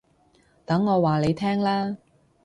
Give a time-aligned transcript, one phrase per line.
[0.65, 1.95] 等我話你聽啦